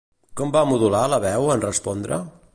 [0.39, 2.21] Com va modular la veu en respondre?